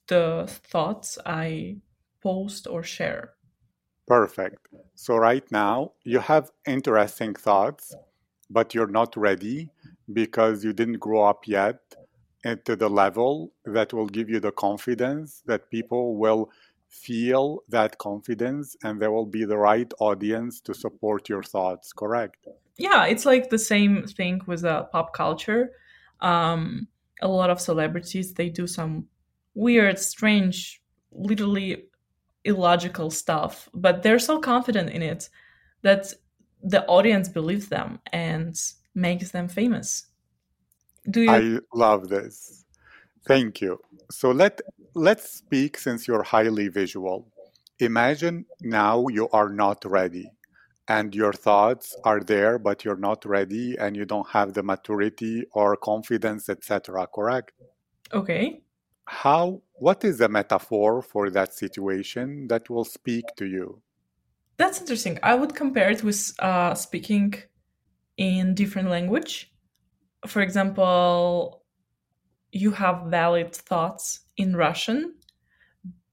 [0.07, 1.77] the thoughts I
[2.21, 3.33] post or share.
[4.07, 4.67] Perfect.
[4.95, 7.95] So, right now, you have interesting thoughts,
[8.49, 9.69] but you're not ready
[10.13, 11.79] because you didn't grow up yet
[12.43, 16.49] into the level that will give you the confidence that people will
[16.89, 22.47] feel that confidence and there will be the right audience to support your thoughts, correct?
[22.77, 25.71] Yeah, it's like the same thing with uh, pop culture.
[26.19, 26.87] Um,
[27.21, 29.07] a lot of celebrities they do some
[29.53, 31.85] weird, strange, literally
[32.43, 35.29] illogical stuff, but they're so confident in it
[35.83, 36.13] that
[36.63, 38.55] the audience believes them and
[38.93, 40.07] makes them famous.
[41.09, 42.65] Do you I love this.
[43.27, 43.79] Thank you.
[44.09, 44.61] So let
[44.93, 47.27] let's speak since you're highly visual.
[47.79, 50.31] Imagine now you are not ready
[50.87, 55.45] and your thoughts are there but you're not ready and you don't have the maturity
[55.53, 57.53] or confidence etc correct
[58.13, 58.61] okay
[59.05, 63.81] how what is a metaphor for that situation that will speak to you
[64.57, 67.33] that's interesting i would compare it with uh, speaking
[68.21, 69.51] in different language
[70.27, 71.63] for example
[72.51, 75.15] you have valid thoughts in russian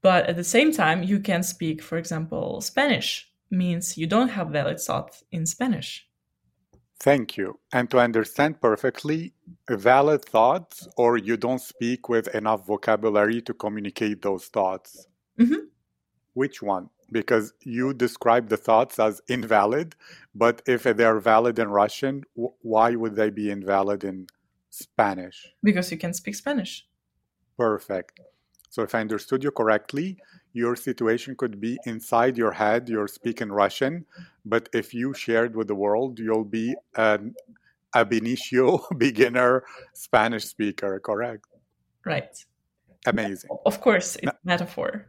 [0.00, 4.48] but at the same time you can speak for example spanish means you don't have
[4.48, 6.08] valid thoughts in spanish
[7.00, 7.60] Thank you.
[7.72, 9.32] And to understand perfectly,
[9.70, 15.06] valid thoughts, or you don't speak with enough vocabulary to communicate those thoughts.
[15.38, 15.66] Mm-hmm.
[16.34, 16.90] Which one?
[17.10, 19.96] Because you describe the thoughts as invalid,
[20.34, 24.26] but if they're valid in Russian, w- why would they be invalid in
[24.68, 25.46] Spanish?
[25.62, 26.86] Because you can speak Spanish.
[27.56, 28.20] Perfect.
[28.70, 30.18] So, if I understood you correctly,
[30.52, 34.04] your situation could be inside your head, you're speaking Russian,
[34.44, 37.34] but if you shared with the world, you'll be an
[37.94, 41.46] ab initio beginner Spanish speaker, correct?
[42.04, 42.36] Right.
[43.06, 43.50] Amazing.
[43.64, 45.08] Of course, it's now, metaphor.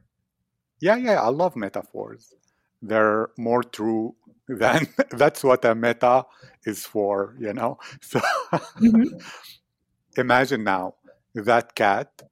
[0.81, 2.33] Yeah, yeah, I love metaphors.
[2.81, 4.15] They're more true
[4.47, 6.25] than that's what a meta
[6.65, 7.77] is for, you know?
[8.01, 9.17] So mm-hmm.
[10.17, 10.95] imagine now
[11.35, 12.23] that cat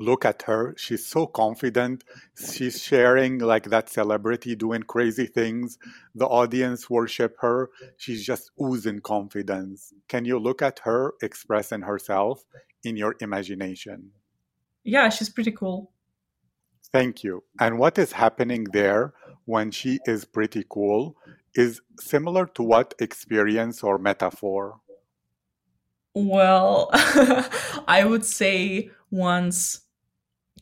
[0.00, 2.02] look at her she's so confident
[2.34, 5.78] she's sharing like that celebrity doing crazy things
[6.14, 7.68] the audience worship her
[7.98, 12.44] she's just oozing confidence can you look at her expressing herself
[12.82, 14.10] in your imagination
[14.84, 15.92] yeah she's pretty cool
[16.92, 19.12] thank you and what is happening there
[19.44, 21.16] when she is pretty cool
[21.54, 24.80] is similar to what experience or metaphor
[26.14, 26.90] well
[27.88, 29.82] i would say once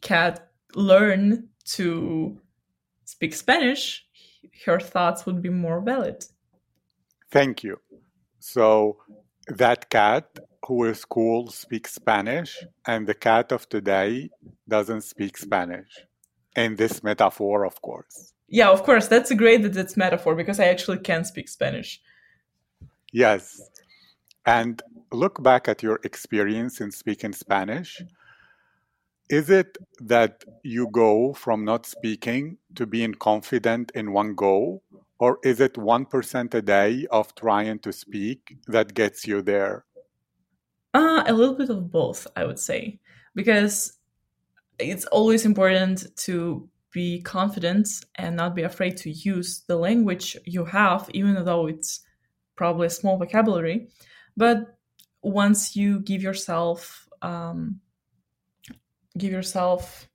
[0.00, 2.38] cat learn to
[3.04, 4.04] speak Spanish,
[4.64, 6.24] her thoughts would be more valid.
[7.30, 7.80] Thank you.
[8.38, 8.98] So
[9.48, 14.30] that cat who is cool speaks Spanish, and the cat of today
[14.68, 15.88] doesn't speak Spanish.
[16.58, 18.32] In this metaphor, of course.
[18.48, 19.08] Yeah, of course.
[19.08, 22.00] That's great that it's metaphor because I actually can speak Spanish.
[23.12, 23.60] Yes.
[24.44, 28.02] And look back at your experience in speaking Spanish
[29.28, 34.82] is it that you go from not speaking to being confident in one go?
[35.20, 39.84] Or is it 1% a day of trying to speak that gets you there?
[40.94, 43.00] Uh, a little bit of both, I would say.
[43.34, 43.97] Because
[44.78, 50.64] it's always important to be confident and not be afraid to use the language you
[50.64, 52.00] have, even though it's
[52.56, 53.88] probably a small vocabulary.
[54.36, 54.78] But
[55.22, 57.80] once you give yourself um,
[59.16, 60.08] give yourself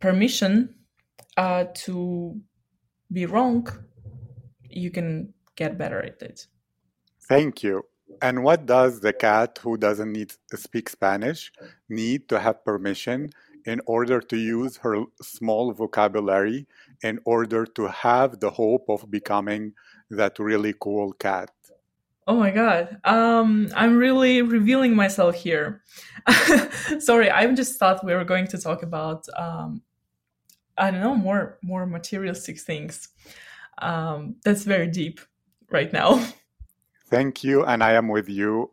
[0.00, 0.74] permission
[1.36, 2.40] uh, to
[3.12, 3.68] be wrong,
[4.68, 6.46] you can get better at it.
[7.28, 7.82] Thank you.
[8.22, 11.52] And what does the cat who doesn't need speak Spanish
[11.88, 13.30] need to have permission
[13.64, 16.66] in order to use her small vocabulary
[17.02, 19.72] in order to have the hope of becoming
[20.10, 21.50] that really cool cat?
[22.26, 22.98] Oh my god.
[23.04, 25.82] Um, I'm really revealing myself here.
[26.98, 29.82] Sorry, I just thought we were going to talk about um,
[30.76, 33.08] I don't know more more materialistic things.
[33.78, 35.20] Um, that's very deep
[35.70, 36.24] right now.
[37.10, 38.70] Thank you, and I am with you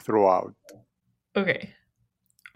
[0.00, 0.54] throughout.
[1.36, 1.70] Okay.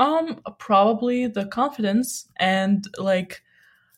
[0.01, 3.43] Um, probably the confidence and like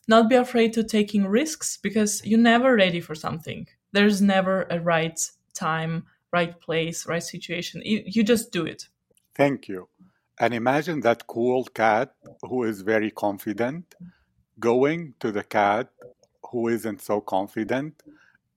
[0.07, 3.67] not be afraid to taking risks because you're never ready for something.
[3.93, 5.19] There's never a right
[5.53, 7.81] time right place, right situation.
[7.85, 8.89] You, you just do it.
[9.35, 9.87] Thank you.
[10.39, 13.95] And imagine that cool cat who is very confident
[14.59, 15.89] going to the cat
[16.51, 18.03] who isn't so confident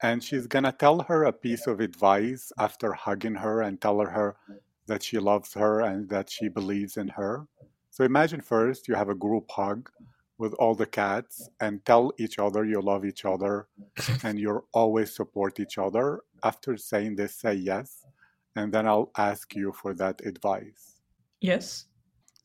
[0.03, 4.37] and she's gonna tell her a piece of advice after hugging her and tell her
[4.87, 7.47] that she loves her and that she believes in her.
[7.91, 9.91] So imagine first you have a group hug
[10.39, 13.69] with all the cats and tell each other you love each other
[14.23, 16.21] and you always support each other.
[16.45, 18.05] After saying this, say yes,
[18.55, 21.01] and then I'll ask you for that advice.
[21.41, 21.87] Yes.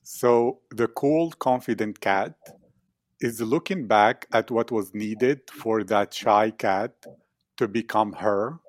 [0.03, 2.35] So the cool, confident cat
[3.19, 6.93] is looking back at what was needed for that shy cat
[7.57, 8.59] to become her.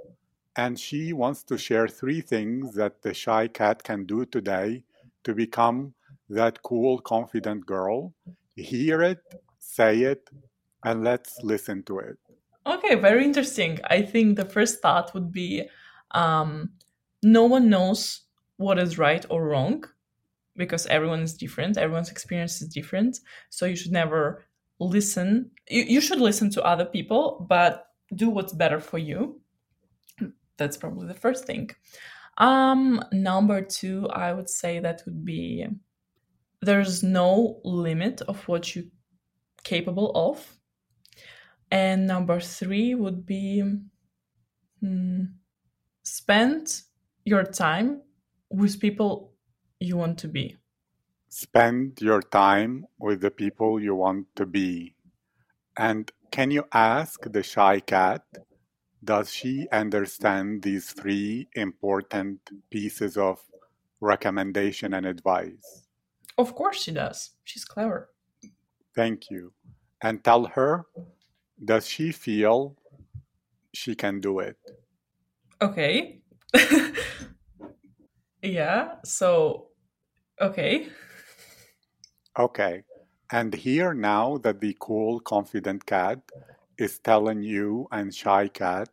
[0.56, 4.84] And she wants to share three things that the shy cat can do today
[5.24, 5.94] to become
[6.28, 8.12] that cool, confident girl.
[8.54, 9.20] Hear it,
[9.58, 10.28] say it,
[10.84, 12.18] and let's listen to it.
[12.66, 13.78] Okay, very interesting.
[13.84, 15.64] I think the first thought would be
[16.12, 16.70] um,
[17.22, 18.22] no one knows
[18.56, 19.84] what is right or wrong
[20.56, 23.18] because everyone is different, everyone's experience is different.
[23.50, 24.44] So you should never
[24.78, 25.50] listen.
[25.68, 29.40] You, you should listen to other people, but do what's better for you.
[30.56, 31.70] That's probably the first thing.
[32.38, 35.66] Um, number two, I would say that would be
[36.60, 38.84] there's no limit of what you're
[39.64, 40.58] capable of.
[41.70, 43.62] And number three would be
[44.80, 45.24] hmm,
[46.04, 46.82] spend
[47.24, 48.02] your time
[48.50, 49.32] with people
[49.80, 50.56] you want to be.
[51.28, 54.94] Spend your time with the people you want to be.
[55.76, 58.22] And can you ask the shy cat,
[59.04, 63.40] does she understand these three important pieces of
[64.00, 65.86] recommendation and advice?
[66.38, 67.30] Of course she does.
[67.44, 68.10] She's clever.
[68.94, 69.52] Thank you.
[70.02, 70.86] And tell her,
[71.64, 72.76] does she feel
[73.72, 74.56] she can do it?
[75.60, 76.20] Okay.
[78.42, 79.68] yeah, so,
[80.40, 80.88] okay.
[82.38, 82.82] Okay.
[83.30, 86.20] And here now that the cool, confident cat
[86.78, 88.88] is telling you and shy cat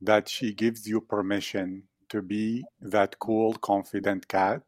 [0.00, 4.62] that she gives you permission to be that cool, confident cat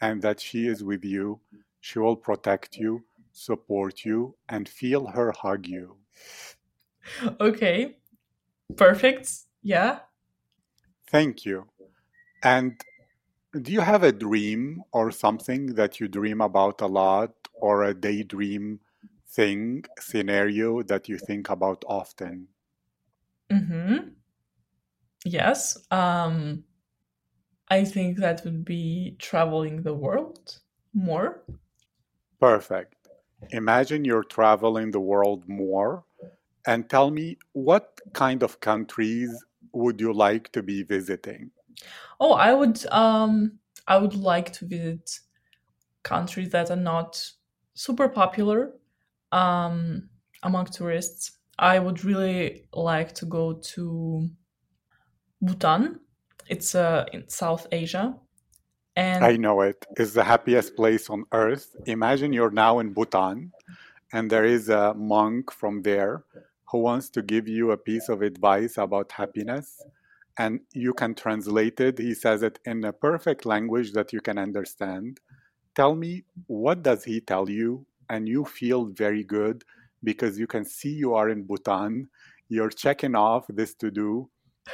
[0.00, 1.40] and that she is with you,
[1.80, 5.96] she will protect you, support you, and feel her hug you.
[7.40, 7.96] Okay.
[8.76, 9.30] Perfect.
[9.62, 10.00] Yeah.
[11.08, 11.66] Thank you.
[12.42, 12.80] And
[13.60, 17.94] do you have a dream or something that you dream about a lot or a
[17.94, 18.80] daydream
[19.30, 22.48] thing, scenario that you think about often?
[23.50, 24.10] Mm-hmm.
[25.24, 25.76] Yes.
[25.90, 26.64] Um,
[27.68, 30.60] I think that would be traveling the world
[30.92, 31.44] more.
[32.40, 32.96] Perfect.
[33.50, 36.04] Imagine you're traveling the world more
[36.66, 41.50] and tell me what kind of countries would you like to be visiting?
[42.20, 45.20] Oh, I would um I would like to visit
[46.02, 47.32] countries that are not
[47.74, 48.74] super popular
[49.32, 50.08] um,
[50.42, 51.32] among tourists.
[51.58, 54.28] I would really like to go to
[55.42, 56.00] Bhutan.
[56.48, 58.16] It's uh, in South Asia.
[58.96, 59.86] And I know it.
[59.96, 61.76] It's the happiest place on earth.
[61.86, 63.52] Imagine you're now in Bhutan
[64.12, 66.24] and there is a monk from there
[66.70, 69.82] who wants to give you a piece of advice about happiness
[70.38, 71.98] and you can translate it.
[71.98, 75.20] He says it in a perfect language that you can understand
[75.74, 79.64] tell me what does he tell you and you feel very good
[80.04, 82.08] because you can see you are in bhutan
[82.48, 84.28] you're checking off this to do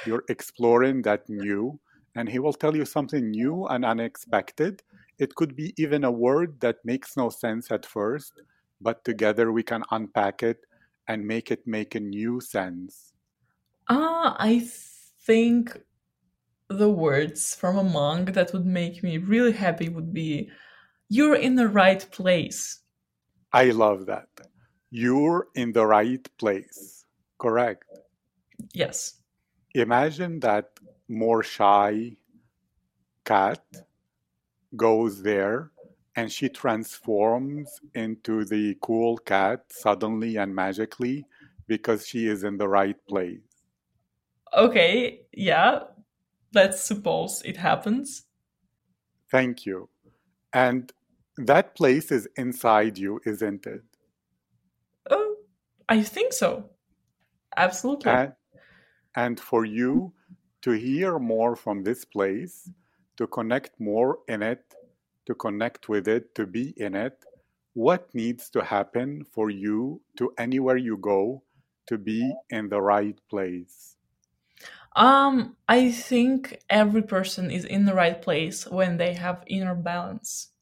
[0.04, 1.78] you're exploring that new
[2.16, 4.82] and he will tell you something new and unexpected
[5.18, 8.32] it could be even a word that makes no sense at first
[8.80, 10.58] but together we can unpack it
[11.08, 13.12] and make it make a new sense
[13.88, 14.66] ah uh, i
[15.26, 15.78] think
[16.68, 20.50] the words from a monk that would make me really happy would be
[21.08, 22.80] you're in the right place.
[23.56, 24.28] I love that.
[24.90, 27.06] You're in the right place.
[27.38, 27.84] Correct.
[28.74, 29.22] Yes.
[29.74, 32.16] Imagine that more shy
[33.24, 33.64] cat
[34.76, 35.70] goes there
[36.16, 41.24] and she transforms into the cool cat suddenly and magically
[41.66, 43.40] because she is in the right place.
[44.54, 45.80] Okay, yeah,
[46.52, 48.24] let's suppose it happens.
[49.30, 49.88] Thank you.
[50.52, 50.92] And
[51.36, 53.82] that place is inside you, isn't it?
[55.10, 55.36] Oh,
[55.88, 56.70] I think so.
[57.56, 58.10] Absolutely.
[58.10, 58.32] And,
[59.14, 60.12] and for you
[60.62, 62.70] to hear more from this place,
[63.16, 64.74] to connect more in it,
[65.26, 67.24] to connect with it, to be in it,
[67.74, 71.42] what needs to happen for you to anywhere you go
[71.86, 73.96] to be in the right place?
[74.94, 80.52] Um, I think every person is in the right place when they have inner balance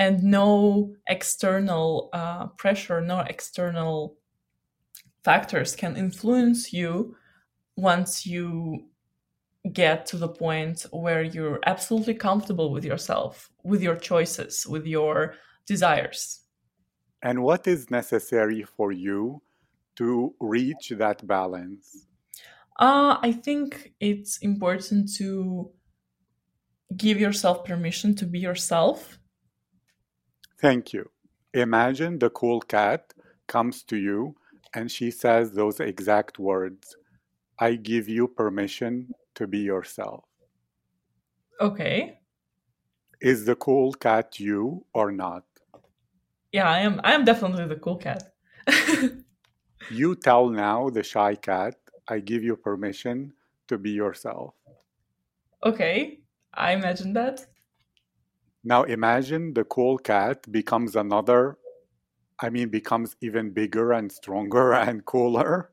[0.00, 4.16] and no external uh, pressure, no external
[5.22, 7.14] factors can influence you
[7.76, 8.86] once you
[9.74, 15.34] get to the point where you're absolutely comfortable with yourself, with your choices, with your
[15.66, 16.40] desires.
[17.22, 19.42] And what is necessary for you
[19.96, 22.06] to reach that balance?
[22.78, 25.70] Uh, I think it's important to
[26.96, 29.19] give yourself permission to be yourself.
[30.60, 31.10] Thank you.
[31.54, 33.14] Imagine the cool cat
[33.46, 34.36] comes to you
[34.74, 36.96] and she says those exact words
[37.58, 40.24] I give you permission to be yourself.
[41.60, 42.18] Okay.
[43.20, 45.44] Is the cool cat you or not?
[46.52, 48.32] Yeah, I am I am definitely the cool cat.
[49.90, 51.76] you tell now the shy cat,
[52.08, 53.32] I give you permission
[53.68, 54.54] to be yourself.
[55.64, 56.20] Okay,
[56.54, 57.46] I imagine that.
[58.62, 61.56] Now imagine the cool cat becomes another
[62.42, 65.70] I mean, becomes even bigger and stronger and cooler.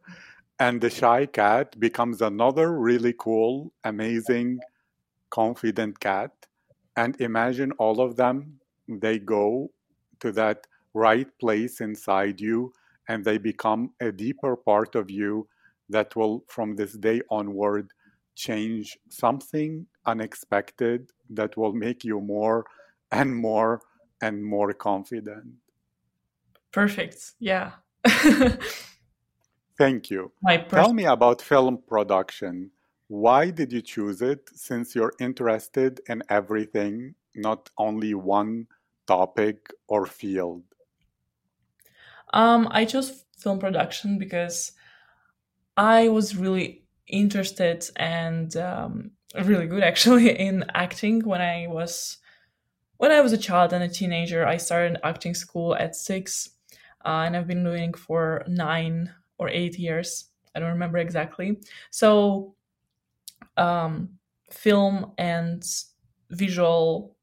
[0.60, 4.60] And the shy cat becomes another really cool, amazing,
[5.30, 6.32] confident cat.
[6.96, 9.72] And imagine all of them, they go
[10.20, 12.74] to that right place inside you
[13.08, 15.48] and they become a deeper part of you
[15.90, 17.92] that will, from this day onward,
[18.36, 22.66] change something unexpected that will make you more
[23.12, 23.82] and more
[24.22, 25.46] and more confident.
[26.72, 27.34] Perfect.
[27.40, 27.72] Yeah.
[29.78, 30.32] Thank you.
[30.70, 32.72] Tell me about film production.
[33.08, 38.68] Why did you choose it since you're interested in everything, not only one
[39.06, 40.64] topic or field?
[42.34, 44.74] Um, I chose film production because
[45.78, 49.12] I was really interested and um,
[49.44, 52.18] really good actually in acting when I was
[52.98, 54.46] when I was a child and a teenager.
[54.46, 56.50] I started acting school at six,
[57.06, 60.26] uh, and I've been doing for nine or eight years.
[60.56, 61.60] I don't remember exactly.
[61.92, 62.56] So,
[63.56, 64.18] um,
[64.52, 65.64] film and
[66.30, 67.16] visual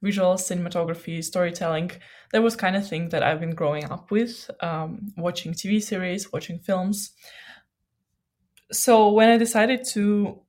[0.00, 1.90] visual cinematography storytelling
[2.32, 6.32] that was kind of thing that i've been growing up with um, watching tv series
[6.32, 7.12] watching films
[8.70, 10.40] so when i decided to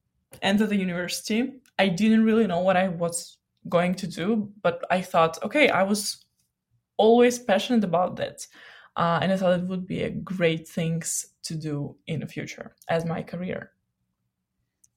[0.41, 5.01] enter the university i didn't really know what i was going to do but i
[5.01, 6.25] thought okay i was
[6.97, 8.45] always passionate about that
[8.99, 12.75] uh, and I thought it would be a great things to do in the future
[12.89, 13.71] as my career.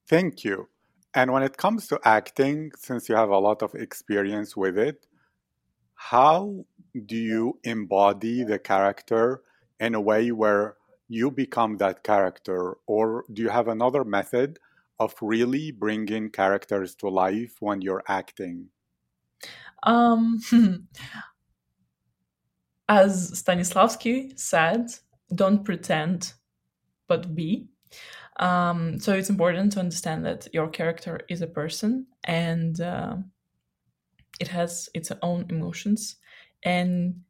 [0.08, 0.68] Thank you.
[1.14, 5.06] And when it comes to acting, since you have a lot of experience with it,
[5.94, 6.64] how
[7.06, 9.42] do you embody the character
[9.78, 10.76] in a way where
[11.08, 12.78] you become that character?
[12.86, 14.58] Or do you have another method
[14.98, 18.68] of really bringing characters to life when you're acting?
[19.82, 20.40] Um,
[22.88, 24.92] as Stanislavski said,
[25.34, 26.34] don't pretend,
[27.08, 27.66] but be.
[28.38, 33.16] Um, so it's important to understand that your character is a person and uh,
[34.40, 36.16] it has its own emotions,
[36.64, 37.20] and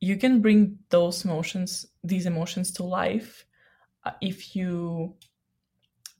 [0.00, 3.46] you can bring those emotions, these emotions, to life
[4.04, 5.14] uh, if you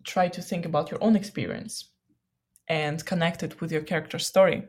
[0.05, 1.91] try to think about your own experience
[2.69, 4.69] and connect it with your character story.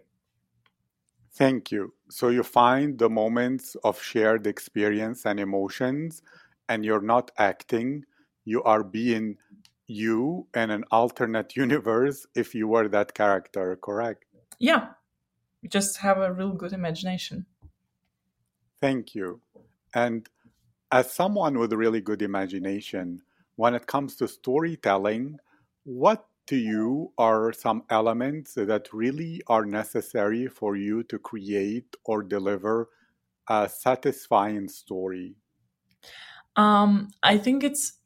[1.34, 1.94] Thank you.
[2.10, 6.22] So you find the moments of shared experience and emotions,
[6.70, 8.06] and you're not acting,
[8.46, 9.38] you are being
[9.88, 14.26] you in an alternate universe if you were that character, correct?
[14.60, 14.90] Yeah.
[15.62, 17.46] You just have a real good imagination.
[18.80, 19.42] Thank you.
[19.94, 20.30] And
[20.92, 23.22] as someone with a really good imagination,
[23.56, 25.38] when it comes to storytelling,
[25.84, 32.22] what to you are some elements that really are necessary for you to create or
[32.22, 32.89] deliver
[33.49, 35.36] a satisfying story?
[36.56, 37.99] Um, I think it's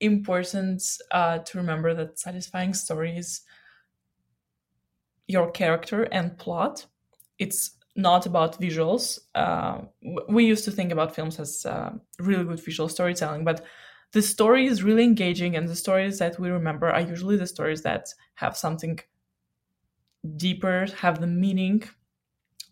[0.00, 3.42] important uh, to remember that satisfying stories,
[5.26, 6.86] your character and plot,
[7.38, 9.18] it's not about visuals.
[9.34, 9.82] Uh,
[10.28, 13.64] we used to think about films as uh, really good visual storytelling, but
[14.12, 17.82] the story is really engaging and the stories that we remember are usually the stories
[17.82, 18.98] that have something
[20.36, 21.82] deeper have the meaning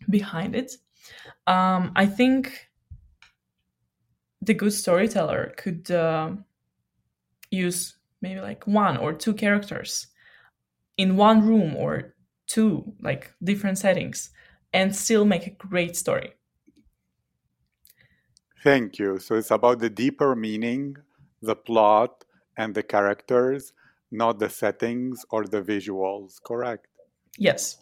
[0.09, 0.73] behind it.
[1.47, 2.69] Um, i think
[4.41, 6.31] the good storyteller could uh,
[7.51, 10.07] use maybe like one or two characters
[10.97, 12.15] in one room or
[12.47, 14.31] two like different settings
[14.73, 16.33] and still make a great story.
[18.63, 19.19] Thank you.
[19.19, 20.97] So it's about the deeper meaning
[21.41, 22.25] the plot
[22.57, 23.73] and the characters,
[24.11, 26.87] not the settings or the visuals, correct?
[27.37, 27.77] Yes.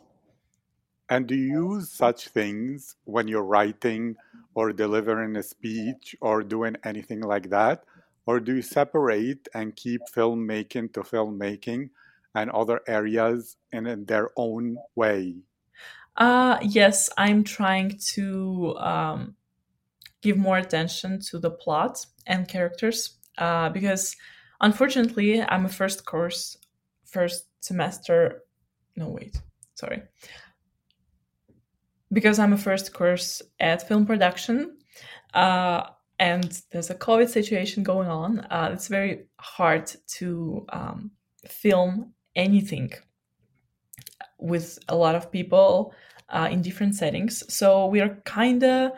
[1.09, 4.15] And do you use such things when you're writing
[4.53, 7.83] or delivering a speech or doing anything like that?
[8.25, 11.91] Or do you separate and keep filmmaking to filmmaking
[12.35, 15.35] and other areas in, their own way?
[16.17, 19.35] Uh, yes, I'm trying to um,
[20.21, 24.15] give more attention to the plot and characters uh, because
[24.61, 26.57] unfortunately I'm a first course,
[27.05, 28.43] first semester.
[28.95, 29.41] No, wait,
[29.75, 30.03] sorry
[32.11, 34.77] because I'm a first course at film production,
[35.33, 35.83] uh,
[36.19, 41.11] and there's a COVID situation going on, uh, it's very hard to um,
[41.47, 42.91] film anything
[44.39, 45.93] with a lot of people
[46.29, 47.43] uh, in different settings.
[47.53, 48.91] So we are kind of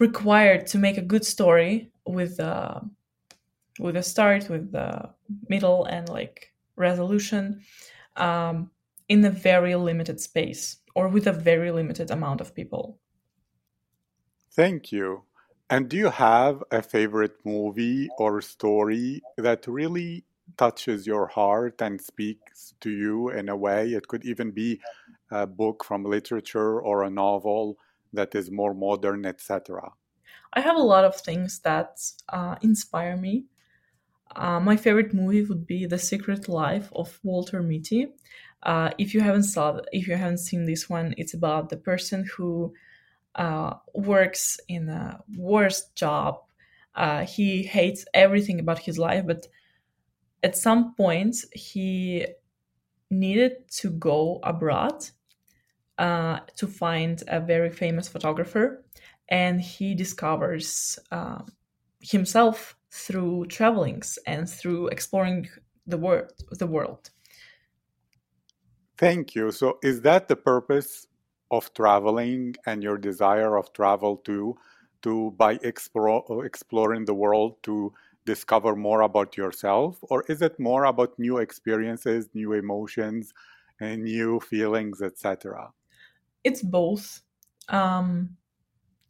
[0.00, 2.80] required to make a good story with uh,
[3.78, 5.10] with a start, with the
[5.48, 7.62] middle, and like resolution
[8.16, 8.70] um,
[9.08, 12.98] in a very limited space or with a very limited amount of people.
[14.52, 15.22] Thank you.
[15.70, 20.24] And do you have a favorite movie or story that really
[20.56, 23.92] touches your heart and speaks to you in a way?
[23.92, 24.80] It could even be
[25.30, 27.76] a book from literature or a novel
[28.12, 29.92] that is more modern, etc.
[30.54, 32.00] I have a lot of things that
[32.30, 33.44] uh, inspire me.
[34.36, 38.08] Uh, my favorite movie would be The Secret Life of Walter Mitty.
[38.62, 42.28] Uh, if you haven't saw, if you haven't seen this one, it's about the person
[42.36, 42.72] who
[43.34, 46.40] uh, works in a worst job.
[46.94, 49.46] Uh, he hates everything about his life, but
[50.42, 52.26] at some point he
[53.10, 55.04] needed to go abroad
[55.98, 58.84] uh, to find a very famous photographer,
[59.28, 61.42] and he discovers uh,
[62.00, 65.48] himself through travelings and through exploring
[65.86, 66.32] the world.
[66.50, 67.10] The world
[68.98, 69.52] Thank you.
[69.52, 71.06] So, is that the purpose
[71.52, 74.56] of traveling and your desire of travel too,
[75.02, 77.92] to by explore, exploring the world to
[78.26, 83.32] discover more about yourself, or is it more about new experiences, new emotions,
[83.80, 85.70] and new feelings, etc.?
[86.42, 87.22] It's both.
[87.68, 88.36] Um,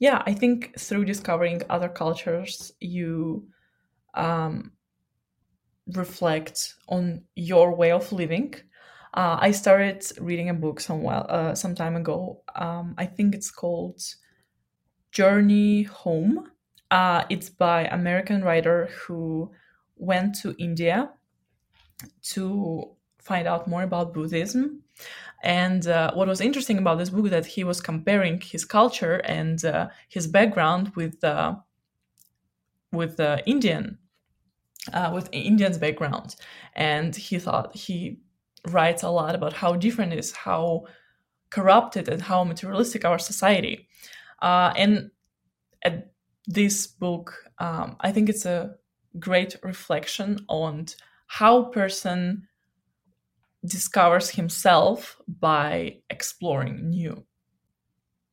[0.01, 3.49] yeah, I think through discovering other cultures, you
[4.15, 4.73] um,
[5.95, 8.55] reflect on your way of living
[9.15, 12.43] uh, I started reading a book some while uh, some time ago.
[12.55, 14.01] Um, I think it's called
[15.13, 16.51] Journey Home.
[16.91, 19.51] Uh, it's by American writer who
[19.97, 21.11] went to India
[22.23, 24.83] to find out more about Buddhism.
[25.43, 29.65] And uh, what was interesting about this book that he was comparing his culture and
[29.65, 31.57] uh, his background with uh,
[32.93, 33.99] with the Indian
[34.93, 36.37] uh, with Indian's background,
[36.75, 38.21] and he thought he
[38.69, 40.85] writes a lot about how different is how
[41.51, 43.89] corrupted and how materialistic our society.
[44.41, 45.11] Uh, and
[46.47, 48.75] this book, um, I think it's a
[49.19, 50.87] great reflection on
[51.27, 52.49] how person
[53.65, 57.25] discovers himself by exploring new.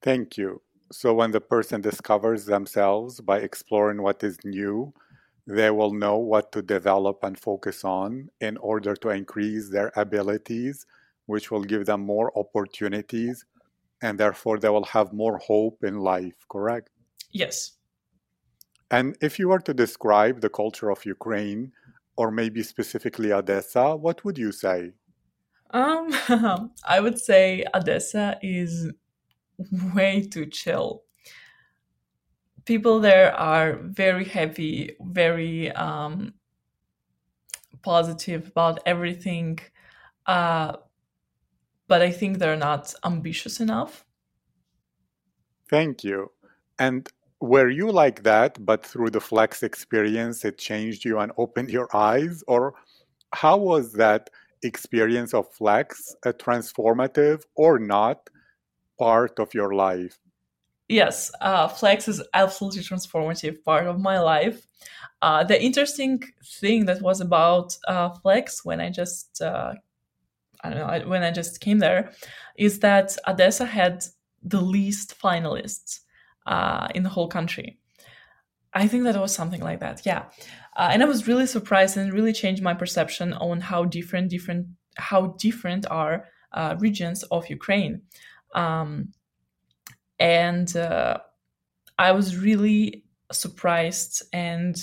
[0.02, 0.62] Thank you.
[0.92, 4.94] So when the person discovers themselves by exploring what is new,
[5.48, 10.86] they will know what to develop and focus on in order to increase their abilities,
[11.26, 13.46] which will give them more opportunities,
[14.02, 16.90] and therefore they will have more hope in life, correct?
[17.32, 17.74] Yes.
[18.92, 21.72] And if you were to describe the culture of Ukraine,
[22.18, 24.94] or maybe specifically Odessa, what would you say?
[25.72, 26.10] Um,
[26.88, 28.92] I would say Odessa is
[29.94, 31.06] way too chill
[32.66, 36.34] people there are very happy, very um,
[37.84, 39.60] positive about everything.
[40.26, 40.74] Uh,
[41.88, 44.04] but I think they're not ambitious enough.
[45.70, 46.32] Thank you.
[46.80, 47.08] And
[47.40, 51.96] were you like that, but through the Flex experience, it changed you and opened your
[51.96, 52.44] eyes?
[52.48, 52.74] Or
[53.34, 54.32] how was that
[54.64, 58.30] experience of Flex a transformative or not
[58.98, 60.20] part of your life?
[60.88, 64.68] yes, uh, Flex is absolutely transformative part of my life.
[65.22, 69.74] Uh, the interesting thing that was about uh, Flex when I just uh,
[70.64, 72.12] I don't know when I just came there
[72.58, 74.04] is that Odessa had
[74.44, 76.02] the least finalists
[76.46, 77.80] uh, in the whole country.
[78.74, 80.26] I think that was something like that, yeah.
[80.76, 84.68] Uh, and I was really surprised and really changed my perception on how different different
[84.98, 86.28] how different are
[86.80, 88.02] regions of Ukraine.
[88.56, 89.14] Um,
[90.18, 91.20] and uh,
[92.00, 94.76] I was really surprised and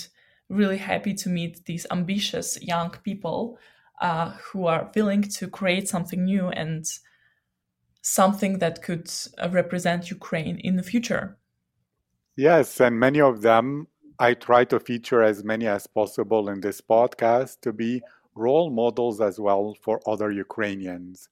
[0.49, 3.57] really happy to meet these ambitious young people
[4.01, 6.85] uh, who are willing to create something new and
[8.01, 9.09] something that could
[9.41, 11.37] uh, represent Ukraine in the future.
[12.35, 13.87] Yes, and many of them
[14.19, 18.01] I try to feature as many as possible in this podcast to be
[18.35, 21.29] role models as well for other Ukrainians.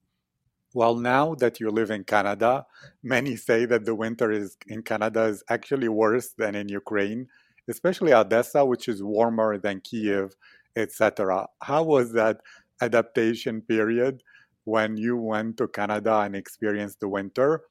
[0.73, 2.65] Well, now that you live in Canada,
[3.03, 7.27] many say that the winter is in Canada is actually worse than in Ukraine,
[7.67, 10.33] especially Odessa, which is warmer than Kiev,
[10.75, 11.47] etc.
[11.61, 12.39] How was that
[12.81, 14.23] adaptation period
[14.63, 17.63] when you went to Canada and experienced the winter?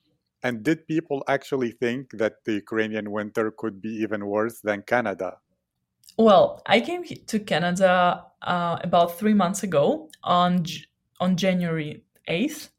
[0.42, 5.38] And did people actually think that the Ukrainian winter could be even worse than Canada?
[6.16, 10.66] Well, I came to Canada uh, about three months ago on
[11.20, 12.70] on January eighth.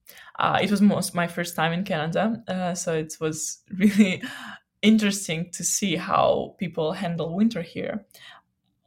[0.42, 4.24] Uh, it was most my first time in Canada, uh, so it was really
[4.82, 8.04] interesting to see how people handle winter here.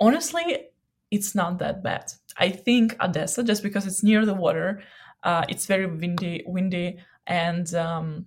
[0.00, 0.66] Honestly,
[1.12, 2.12] it's not that bad.
[2.36, 4.82] I think Odessa, just because it's near the water,
[5.22, 6.98] uh, it's very windy, windy,
[7.28, 8.26] and um,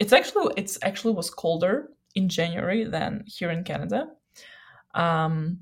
[0.00, 4.08] it's actually it's actually was colder in January than here in Canada.
[4.94, 5.60] Um,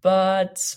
[0.00, 0.74] but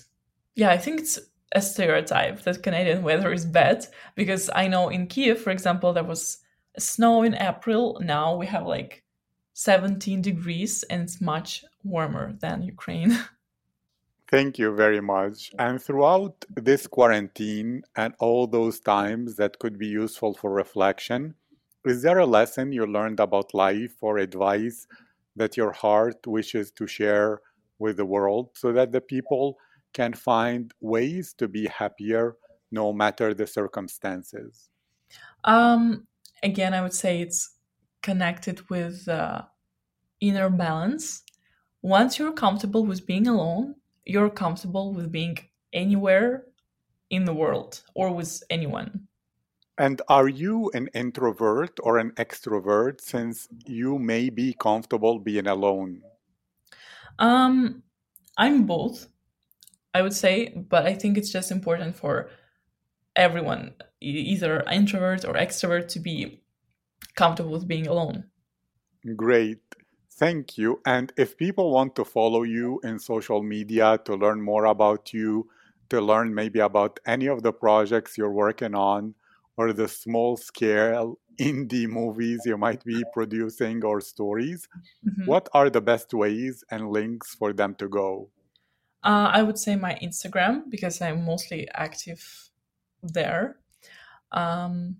[0.56, 1.20] yeah, I think it's
[1.56, 6.04] a stereotype that Canadian weather is bad because I know in Kiev, for example, there
[6.04, 6.40] was
[6.78, 7.98] snow in April.
[8.04, 9.04] Now we have like
[9.54, 13.18] 17 degrees and it's much warmer than Ukraine.
[14.28, 15.52] Thank you very much.
[15.58, 21.36] And throughout this quarantine and all those times that could be useful for reflection,
[21.86, 24.88] is there a lesson you learned about life or advice
[25.38, 27.40] that your heart wishes to share
[27.80, 29.58] with the world so that the people
[29.96, 32.36] can find ways to be happier
[32.70, 34.70] no matter the circumstances?
[35.46, 36.06] Um,
[36.44, 37.56] again, I would say it's
[38.04, 39.44] connected with uh,
[40.20, 41.24] inner balance.
[41.82, 45.38] Once you're comfortable with being alone, you're comfortable with being
[45.74, 46.44] anywhere
[47.10, 49.08] in the world or with anyone.
[49.78, 56.02] And are you an introvert or an extrovert since you may be comfortable being alone?
[57.20, 57.84] Um,
[58.38, 59.08] I'm both,
[59.96, 62.30] I would say, but I think it's just important for
[63.16, 66.42] everyone, either introvert or extrovert, to be
[67.16, 68.26] comfortable with being alone.
[69.16, 69.64] Great.
[70.12, 70.82] Thank you.
[70.86, 75.48] And if people want to follow you in social media to learn more about you,
[75.92, 79.16] to learn maybe about any of the projects you're working on,
[79.56, 84.68] or the small scale indie movies you might be producing or stories,
[85.08, 85.26] mm-hmm.
[85.26, 88.30] what are the best ways and links for them to go?
[89.06, 92.50] Uh, I would say my Instagram because I'm mostly active
[93.04, 93.58] there.
[94.32, 94.98] Um,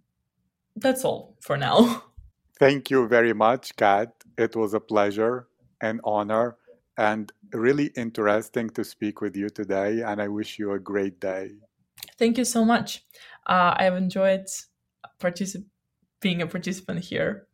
[0.76, 2.04] that's all for now.
[2.60, 4.14] Thank you very much, Kat.
[4.38, 5.48] It was a pleasure
[5.82, 6.56] and honor
[6.98, 10.04] and really interesting to speak with you today.
[10.04, 11.56] And I wish you a great day.
[12.20, 13.04] Thank you so much.
[13.48, 14.46] Uh, I've enjoyed
[15.20, 15.66] particip-
[16.22, 17.48] being a participant here.